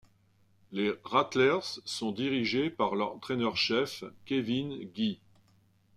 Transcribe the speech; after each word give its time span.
Les 0.71 0.95
Rattlers 1.03 1.79
sont 1.85 2.11
dirigés 2.11 2.71
par 2.71 2.95
l'entraîneur-chef 2.95 4.03
Kevin 4.25 4.85
Guy. 4.85 5.19